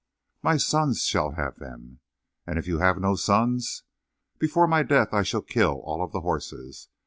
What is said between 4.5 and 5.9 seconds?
my death I shall kill